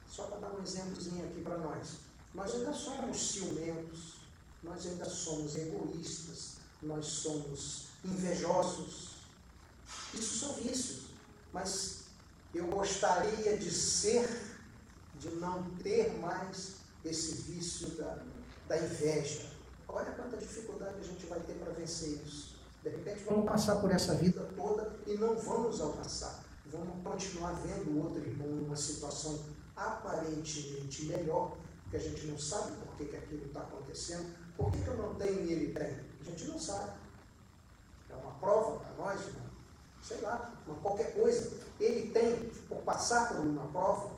[0.09, 1.99] só para dar um exemplozinho aqui para nós,
[2.35, 4.15] nós ainda somos ciumentos,
[4.61, 9.15] nós ainda somos egoístas, nós somos invejosos.
[10.13, 11.05] Isso são vícios,
[11.53, 12.03] mas
[12.53, 14.27] eu gostaria de ser,
[15.15, 18.19] de não ter mais esse vício da,
[18.67, 19.49] da inveja.
[19.87, 22.55] Olha quanta dificuldade a gente vai ter para vencer isso.
[22.83, 26.43] De repente vamos passar por essa vida toda e não vamos alcançar.
[26.65, 29.39] Vamos continuar vendo o outro irmão numa situação
[29.75, 31.57] aparentemente melhor,
[31.95, 34.35] que a gente não sabe por que, que aquilo está acontecendo.
[34.57, 35.97] Por que, que eu não tenho e ele tem?
[36.21, 36.91] A gente não sabe.
[38.09, 39.45] É uma prova para nós, irmão.
[40.01, 41.51] sei lá, uma qualquer coisa.
[41.79, 44.11] Ele tem por passar por uma prova,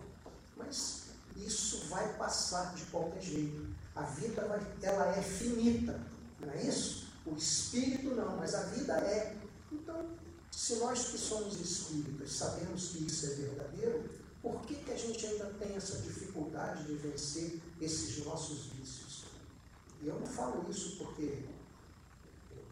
[0.55, 3.67] mas isso vai passar de qualquer jeito.
[3.95, 4.41] A vida
[4.81, 5.99] ela é finita,
[6.39, 7.07] não é isso?
[7.25, 9.35] O espírito não, mas a vida é.
[9.71, 10.05] Então,
[10.51, 14.09] se nós que somos espíritas sabemos que isso é verdadeiro,
[14.41, 19.25] por que, que a gente ainda tem essa dificuldade de vencer esses nossos vícios?
[20.01, 21.43] E eu não falo isso porque,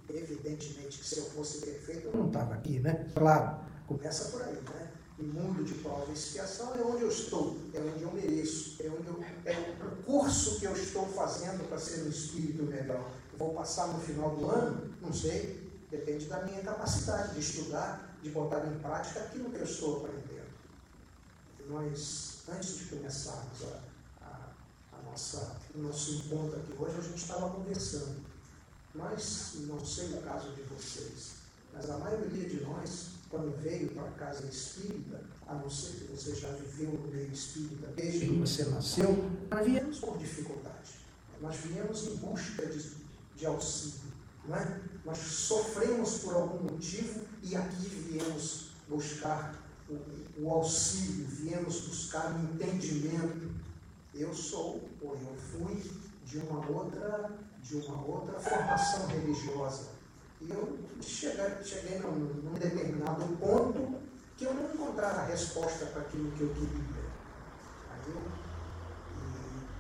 [0.09, 3.09] evidentemente, que se eu fosse perfeito, eu não estava aqui, né?
[3.15, 4.91] Claro, começa por aí, né?
[5.17, 8.89] O mundo de prova e expiação é onde eu estou, é onde eu mereço, é,
[8.89, 13.09] onde eu, é o curso que eu estou fazendo para ser um espírito melhor.
[13.37, 14.93] Vou passar no final do ano?
[15.01, 19.63] Não sei, depende da minha capacidade de estudar, de botar em prática aquilo que eu
[19.63, 20.24] estou aprendendo
[21.69, 27.17] nós, antes de começarmos a, a, a nossa, o nosso encontro aqui hoje, a gente
[27.17, 28.23] estava conversando.
[28.93, 31.35] Nós, não sei o caso de vocês,
[31.73, 36.11] mas a maioria de nós, quando veio para a casa espírita, a não ser que
[36.11, 41.05] você já viveu no meio espírita desde que você nasceu, nós viemos por dificuldade.
[41.41, 42.91] Nós viemos em busca de,
[43.35, 44.13] de auxílio.
[44.47, 44.81] Não é?
[45.03, 52.39] Nós sofremos por algum motivo e aqui viemos buscar o, o auxílio, viemos buscar o
[52.39, 53.51] entendimento.
[54.13, 55.91] Eu sou, ou eu fui,
[56.25, 59.89] de uma outra, de uma outra formação religiosa.
[60.41, 63.99] E eu cheguei, cheguei num, num determinado ponto
[64.37, 67.05] que eu não encontrava a resposta para aquilo que eu queria.
[67.91, 68.21] Aí eu,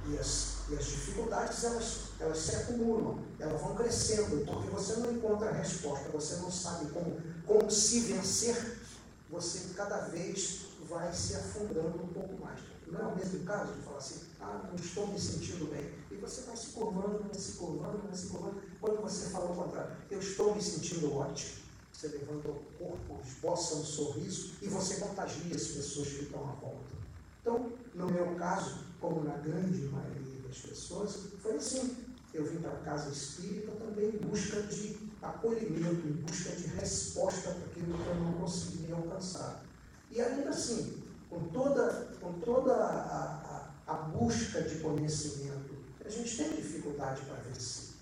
[0.07, 4.95] e, e, as, e as dificuldades, elas, elas se acumulam, elas vão crescendo, porque você
[4.97, 8.84] não encontra a resposta, você não sabe como, como se vencer
[9.29, 12.59] você cada vez vai se afundando um pouco mais.
[12.87, 15.91] Não é o mesmo caso de falar assim, ah, não estou me sentindo bem.
[16.11, 18.61] E você vai se curvando, vai se curvando, vai se curvando.
[18.79, 23.75] Quando você fala o contrário, eu estou me sentindo ótimo, você levanta o corpo, esboça
[23.75, 26.95] um sorriso e você contagia as pessoas que estão à volta.
[27.41, 31.95] Então, no meu caso, como na grande maioria das pessoas, foi assim.
[32.33, 34.97] Eu vim para a casa espírita também em busca de
[35.29, 39.63] acolhimento, em busca de resposta para aquilo que eu não conseguia alcançar.
[40.11, 46.37] E ainda assim, com toda, com toda a, a, a busca de conhecimento, a gente
[46.37, 47.95] tem dificuldade para vencer.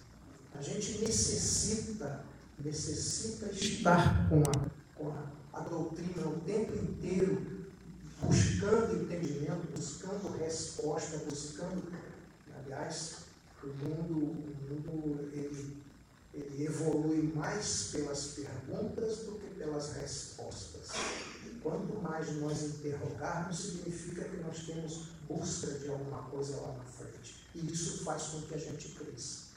[0.55, 2.25] A gente necessita,
[2.63, 7.65] necessita estar com a, com a, a doutrina o tempo inteiro,
[8.21, 11.91] buscando entendimento, buscando resposta, buscando.
[12.55, 13.23] Aliás,
[13.63, 15.82] o mundo, o mundo ele
[16.33, 20.89] ele evolui mais pelas perguntas do que pelas respostas.
[21.61, 27.47] Quanto mais nós interrogarmos, significa que nós temos busca de alguma coisa lá na frente.
[27.53, 29.53] E isso faz com que a gente cresça.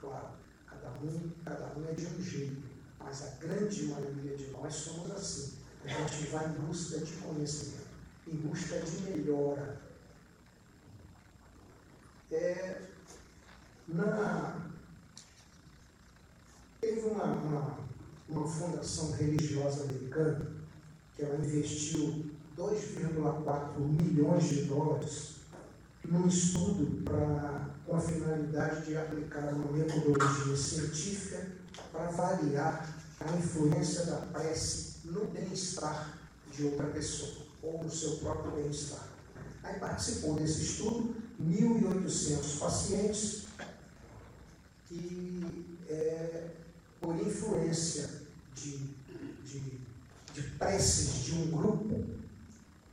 [0.00, 0.34] Claro,
[0.66, 5.10] cada um, cada um é de um jeito, mas a grande maioria de nós somos
[5.12, 5.58] assim.
[5.84, 7.88] A gente vai em busca de conhecimento,
[8.26, 9.80] em busca de melhora.
[12.30, 12.82] É,
[13.88, 14.71] Na...
[16.82, 17.78] Teve uma, uma,
[18.28, 20.50] uma fundação religiosa americana
[21.14, 22.28] que ela investiu
[22.58, 25.36] 2,4 milhões de dólares
[26.04, 31.46] num estudo pra, com a finalidade de aplicar uma metodologia científica
[31.92, 36.18] para avaliar a influência da prece no bem-estar
[36.50, 39.06] de outra pessoa ou no seu próprio bem-estar.
[39.62, 43.46] Aí participou desse estudo 1.800 pacientes
[44.88, 46.61] que, é,
[47.02, 48.08] por influência
[48.54, 48.78] de,
[49.44, 49.80] de,
[50.32, 52.06] de preces de um grupo,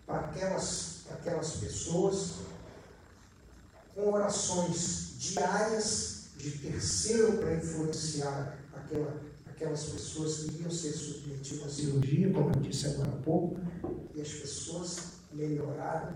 [0.05, 2.33] para aquelas, aquelas pessoas,
[3.93, 11.69] com orações diárias de terceiro para influenciar aquela, aquelas pessoas que iam ser submetidas à
[11.69, 13.59] cirurgia, como eu disse agora há pouco,
[14.15, 14.97] e as pessoas
[15.31, 16.15] melhoraram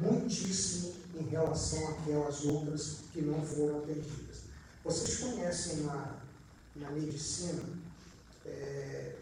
[0.00, 4.44] muitíssimo em relação àquelas outras que não foram atendidas.
[4.84, 6.17] Vocês conhecem na,
[6.78, 7.62] na medicina,
[8.44, 9.16] é,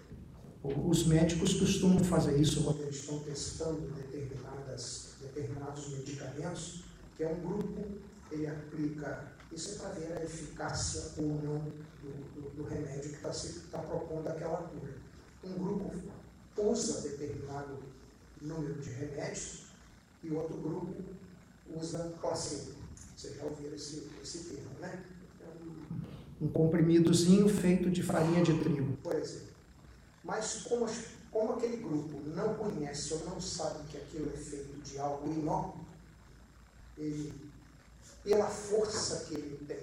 [0.63, 6.85] os médicos costumam fazer isso quando eles estão testando determinadas, determinados medicamentos,
[7.17, 7.85] que é um grupo,
[8.31, 11.59] ele aplica, isso é para ver a eficácia ou não
[12.03, 13.31] do, do, do remédio que está
[13.71, 14.95] tá propondo aquela cura.
[15.45, 15.93] Um grupo
[16.57, 17.79] usa determinado
[18.41, 19.67] número de remédios
[20.23, 20.95] e outro grupo
[21.75, 22.75] usa placebo.
[23.17, 25.03] Vocês já ouviram esse, esse termo, né?
[26.41, 28.97] Um, comprimidozinho feito de farinha de trigo.
[29.03, 29.49] Por exemplo.
[30.23, 30.87] Mas como,
[31.31, 35.87] como aquele grupo não conhece ou não sabe que aquilo é feito de algo inócuo,
[36.99, 37.33] ele,
[38.25, 39.79] pela força que ele tem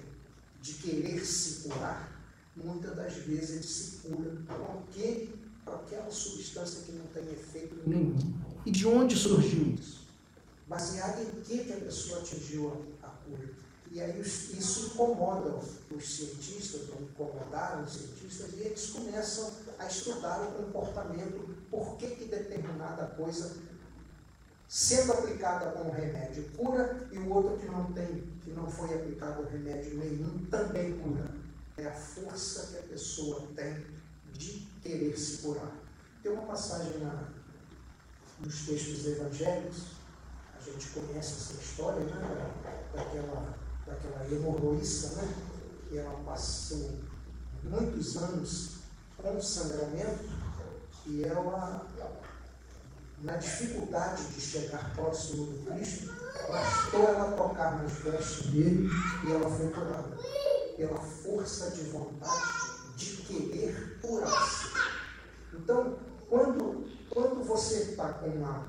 [0.62, 2.22] de querer se curar,
[2.56, 5.36] muitas das vezes ele se cura com aquele,
[5.66, 8.16] aquela substância que não tem efeito nenhum.
[8.66, 10.08] E de onde surgiu isso?
[10.68, 13.50] Baseado em que, que a pessoa atingiu a, a cura.
[13.94, 15.56] E aí isso incomoda
[15.96, 22.08] os cientistas, ou incomodaram os cientistas, e eles começam a estudar o comportamento, por que,
[22.08, 23.56] que determinada coisa,
[24.68, 29.44] sendo aplicada como remédio, cura, e o outro que não tem, que não foi aplicado
[29.44, 31.30] remédio nenhum, também cura.
[31.78, 33.86] É a força que a pessoa tem
[34.32, 35.72] de querer se curar.
[36.24, 37.30] Tem uma passagem na,
[38.40, 39.84] nos textos evangélicos,
[40.58, 42.52] a gente conhece essa história, né,
[42.96, 45.36] daquela, daquela hemorroísta, né,
[45.90, 46.92] que ela passou
[47.64, 48.72] muitos anos
[49.18, 50.30] com sangramento
[51.06, 51.86] e ela,
[53.20, 56.14] na dificuldade de chegar próximo do Cristo,
[56.50, 58.90] bastou ela tocar nos vestes dele
[59.26, 60.18] e ela foi curada.
[60.76, 64.68] Pela força de vontade de querer curar-se.
[65.54, 65.98] Então,
[66.30, 68.68] quando, quando você está com uma.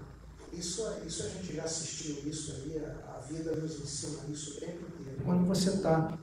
[0.58, 4.60] Isso, isso a gente já assistiu, isso aí, a, a vida nos ensina isso o
[4.60, 5.20] tempo inteiro.
[5.24, 6.16] Quando você está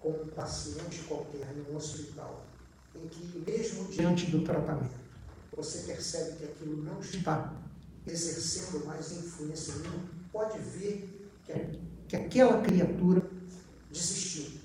[0.00, 2.44] com um paciente qualquer em um hospital,
[2.94, 5.02] em que mesmo diante do tratamento,
[5.56, 7.52] você percebe que aquilo não está
[8.06, 11.78] exercendo mais influência nenhuma, pode ver que,
[12.08, 13.22] que aquela criatura
[13.90, 14.60] desistiu.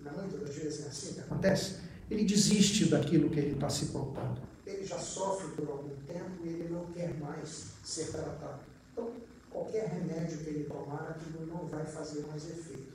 [0.00, 1.76] Não, muitas das vezes é assim que acontece.
[2.10, 4.40] Ele desiste daquilo que ele está se propondo.
[4.66, 8.60] Ele já sofre por algum tempo e ele não quer mais ser tratado.
[8.92, 9.12] Então,
[9.50, 12.92] qualquer remédio que ele tomar, aquilo não vai fazer mais efeito.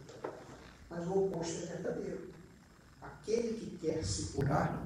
[0.90, 2.30] Mas o oposto é verdadeiro.
[3.02, 4.86] Aquele que quer se curar,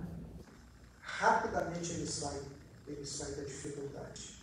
[1.01, 2.41] rapidamente ele sai,
[2.87, 4.41] ele sai da dificuldade.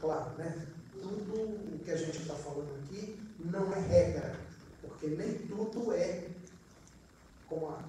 [0.00, 0.66] Claro, né?
[0.92, 4.40] Tudo o que a gente está falando aqui não é regra,
[4.80, 6.30] porque nem tudo é
[7.48, 7.84] como a,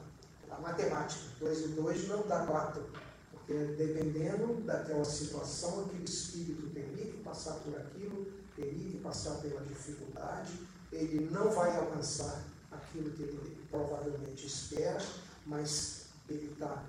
[0.51, 1.21] a matemática.
[1.39, 3.06] 2 e 2 não dá 4, porque
[3.47, 10.51] dependendo daquela situação, aquele espírito teria que passar por aquilo, teria que passar pela dificuldade,
[10.91, 15.01] ele não vai alcançar aquilo que ele provavelmente espera,
[15.45, 16.83] mas ele está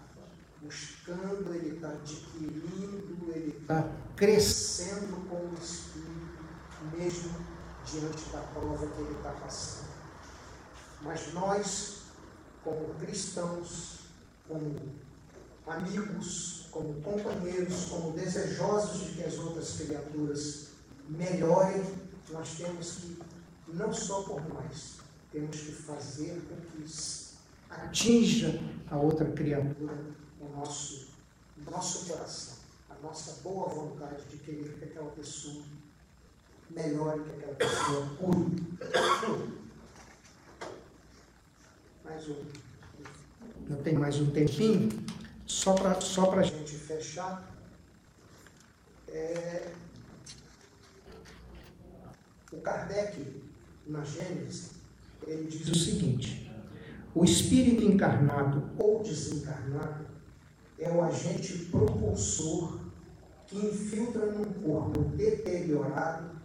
[0.61, 6.43] buscando, ele está adquirindo, ele está crescendo com o Espírito,
[6.97, 7.31] mesmo
[7.85, 9.89] diante da prova que ele está passando.
[11.03, 12.03] Mas nós,
[12.65, 14.01] como cristãos,
[14.49, 14.75] como
[15.71, 20.69] amigos, como companheiros, como desejosos de que as outras criaturas
[21.09, 21.83] melhorem,
[22.31, 23.19] nós temos que,
[23.69, 24.99] não só por nós,
[25.33, 26.85] temos que fazer com que
[27.71, 28.61] atinja
[28.91, 29.95] a outra criatura
[30.41, 31.09] o nosso,
[31.57, 32.57] o nosso coração,
[32.91, 35.63] a nossa boa vontade de querer que aquela pessoa
[36.71, 38.69] melhore, que aquela pessoa cure.
[42.05, 42.45] Mais um.
[43.71, 44.89] Eu tenho mais um tempinho,
[45.49, 47.43] só para só a gente fechar.
[49.09, 49.73] É,
[52.53, 53.43] o Kardec,
[53.87, 54.73] na Gênesis,
[55.27, 56.53] ele diz o seguinte:
[57.15, 60.07] o espírito encarnado ou desencarnado
[60.79, 62.79] é o agente propulsor
[63.47, 66.39] que infiltra num corpo deteriorado.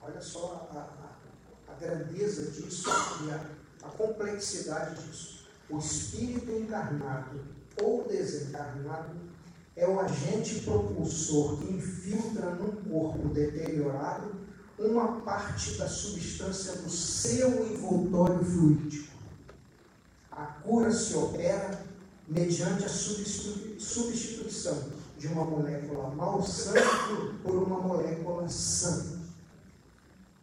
[0.00, 2.90] Olha só a, a, a grandeza disso
[3.26, 5.46] e a, a complexidade disso.
[5.68, 9.14] O espírito encarnado ou desencarnado
[9.76, 14.42] é o agente propulsor que infiltra num corpo deteriorado
[14.78, 19.12] uma parte da substância do seu envoltório fluídico.
[20.30, 21.80] A cura se opera
[22.26, 26.72] mediante a substituição de uma molécula malsã
[27.42, 29.20] por uma molécula sã.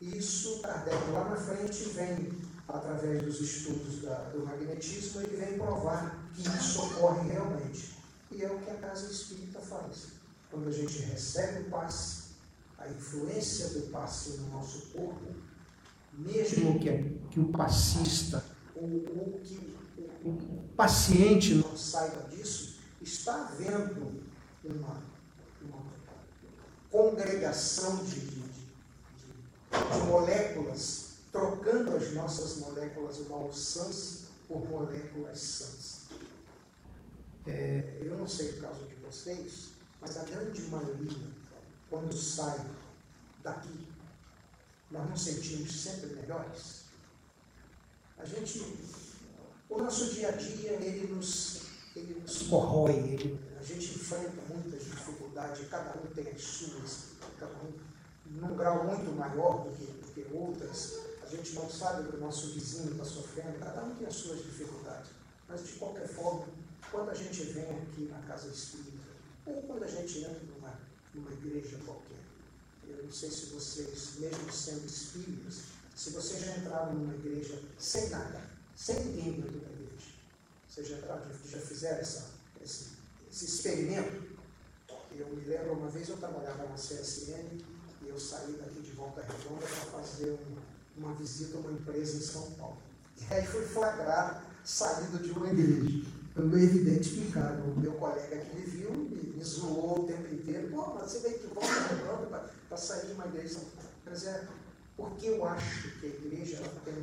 [0.01, 2.29] Isso, Kardec lá na frente vem,
[2.67, 7.97] através dos estudos da, do magnetismo, ele vem provar que isso ocorre realmente.
[8.31, 10.07] E é o que a casa espírita faz.
[10.49, 12.29] Quando a gente recebe o passe,
[12.77, 15.35] a influência do passe no nosso corpo,
[16.13, 18.43] mesmo que, que o passista,
[18.75, 19.75] ou, ou que
[20.23, 24.21] o, o paciente não saiba disso, está havendo
[24.63, 25.03] uma,
[25.61, 25.85] uma
[26.89, 28.65] congregação de, de, de,
[29.71, 35.98] de moléculas trocando as nossas moléculas malsãs por moléculas sãs.
[37.47, 39.69] É, eu não sei o caso de vocês,
[40.01, 41.27] mas a grande maioria,
[41.89, 42.59] quando sai
[43.43, 43.87] daqui,
[44.91, 46.85] nós nos sentimos sempre melhores.
[48.17, 48.77] A gente,
[49.69, 51.63] o nosso dia a dia, ele nos,
[51.95, 57.09] ele nos corrói, ele, a gente enfrenta muitas dificuldades, cada um tem as suas,
[57.39, 57.73] cada um
[58.25, 60.99] num grau muito maior do que, do que outras.
[61.23, 64.43] A gente não sabe que o nosso vizinho está sofrendo, cada um tem as suas
[64.43, 65.11] dificuldades.
[65.47, 66.47] Mas, de qualquer forma,
[66.91, 69.09] quando a gente vem aqui na casa espírita,
[69.45, 70.79] ou quando a gente entra numa,
[71.13, 72.19] numa igreja qualquer,
[72.87, 75.61] eu não sei se vocês, mesmo sendo espíritas,
[75.95, 78.41] se vocês já entraram numa igreja sem nada,
[78.75, 80.07] sem ninguém dentro da igreja,
[80.67, 82.89] vocês já entraram, já fizeram essa, esse,
[83.29, 84.29] esse experimento?
[85.11, 87.61] Eu me lembro, uma vez eu trabalhava na CSN
[88.01, 90.57] e eu saí daqui de Volta Redonda para fazer um,
[90.97, 92.77] uma visita a uma empresa em São Paulo.
[93.17, 96.07] E aí fui flagrado saindo de uma igreja.
[96.39, 100.69] Eu identificado, o meu colega que me viu me, me zoou o tempo inteiro.
[100.69, 103.59] Pô, mas você veio de volta redonda para sair de uma igreja.
[104.05, 104.47] Mas é
[104.95, 106.93] porque eu acho que a igreja ela tem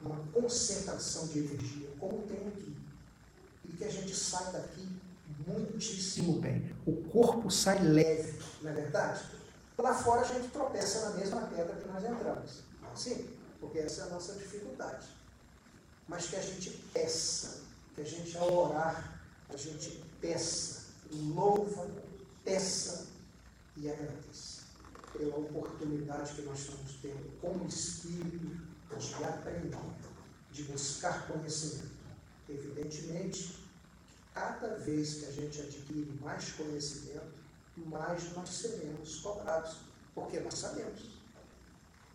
[0.00, 2.74] uma, concentração de energia, como tem aqui.
[3.66, 4.88] E que a gente sai daqui
[5.46, 6.74] muitíssimo bem.
[6.86, 9.24] O corpo sai leve, não é verdade?
[9.76, 12.62] Lá fora a gente tropeça na mesma pedra que nós entramos.
[12.96, 13.28] Sim,
[13.60, 15.06] porque essa é a nossa dificuldade.
[16.08, 17.59] Mas que a gente peça
[18.00, 19.20] que a gente, ao orar,
[19.52, 21.90] a gente peça, louva,
[22.44, 23.08] peça
[23.76, 24.62] e agradeça
[25.12, 28.38] pela oportunidade que nós estamos tendo como espírito
[28.98, 29.76] de aprender,
[30.50, 31.90] de buscar conhecimento.
[32.48, 33.58] Evidentemente,
[34.32, 37.38] cada vez que a gente adquire mais conhecimento,
[37.76, 39.76] mais nós seremos cobrados,
[40.14, 41.02] porque nós sabemos.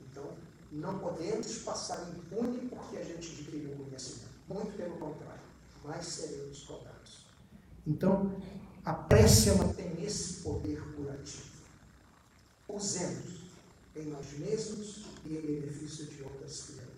[0.02, 0.36] Então,
[0.72, 4.36] não podemos passar impune porque a gente adquiriu conhecimento.
[4.48, 5.45] Muito pelo contrário
[5.86, 7.26] mais seremos cobrados.
[7.86, 8.36] Então,
[8.84, 11.56] a prece ela tem esse poder curativo.
[12.68, 13.46] Usemos
[13.96, 16.96] em nós mesmos e em benefício de outras criaturas.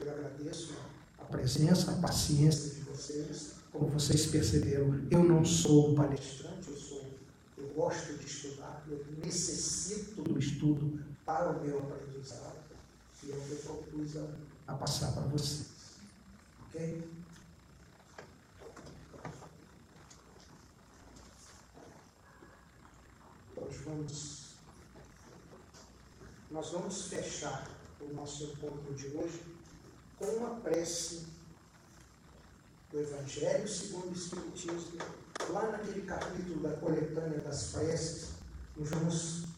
[0.00, 0.74] Eu agradeço
[1.18, 3.52] a presença, a paciência de vocês.
[3.72, 7.06] Como vocês perceberam, eu não sou um palestrante, eu sou,
[7.56, 12.60] eu gosto de estudar, eu necessito do estudo para o meu aprendizado.
[13.24, 14.16] E é o que eu propus
[14.66, 15.71] a passar para vocês.
[16.74, 17.02] Ok?
[23.54, 24.54] Nós vamos,
[26.50, 27.68] nós vamos fechar
[28.00, 29.42] o nosso encontro de hoje
[30.18, 31.26] com uma prece
[32.90, 34.98] do Evangelho segundo o Espiritismo.
[35.50, 38.30] Lá naquele capítulo da coletânea das preces,
[38.78, 39.51] nós vamos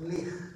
[0.00, 0.54] ler.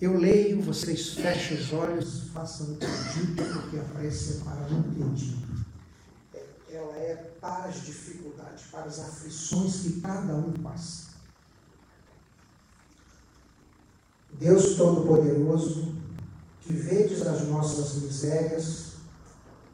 [0.00, 4.78] Eu leio, vocês fechem os olhos, façam o pedido, porque a prece é para o
[4.78, 5.66] entendido.
[6.32, 11.12] É, ela é para as dificuldades, para as aflições que cada um passa.
[14.38, 15.94] Deus Todo-Poderoso,
[16.60, 18.92] que vedes as nossas misérias,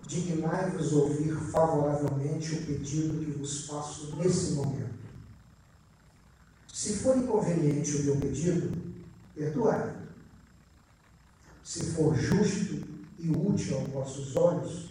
[0.07, 5.08] dignai-vos ouvir favoravelmente o pedido que vos faço nesse momento.
[6.79, 8.71] Se for inconveniente o meu pedido,
[9.35, 9.97] perdoai.
[11.65, 12.87] Se for justo
[13.19, 14.91] e útil aos vossos olhos,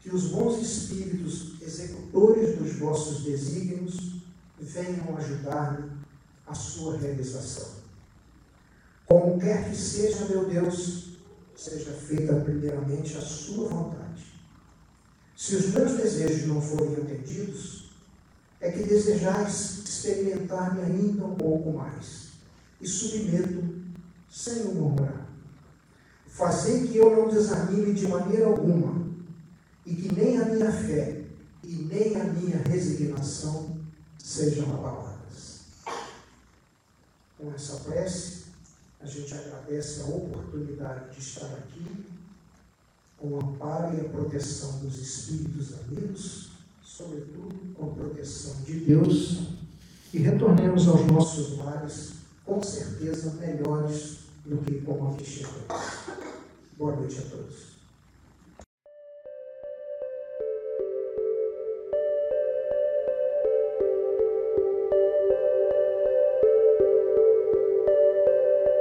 [0.00, 4.22] que os bons espíritos executores dos vossos desígnios
[4.58, 5.90] venham ajudar-me
[6.46, 7.72] à sua realização.
[9.04, 11.18] Como quer que seja, meu Deus,
[11.54, 14.32] seja feita primeiramente a sua vontade.
[15.36, 17.77] Se os meus desejos não forem atendidos,
[18.60, 22.28] é que desejais experimentar-me ainda um pouco mais,
[22.80, 23.62] e submeto
[24.30, 25.26] sem o murmurar.
[26.26, 29.08] Fazer que eu não desanime de maneira alguma,
[29.84, 31.24] e que nem a minha fé
[31.64, 33.78] e nem a minha resignação
[34.18, 35.60] sejam abaladas.
[37.36, 38.44] Com essa prece,
[39.00, 42.06] a gente agradece a oportunidade de estar aqui,
[43.16, 46.50] com o amparo e a proteção dos espíritos amigos,
[46.88, 49.40] sobretudo com a proteção de Deus,
[50.12, 52.12] e retornemos aos nossos lares,
[52.46, 55.66] com certeza melhores do que como aqui chegamos.
[56.78, 57.67] Boa noite a todos.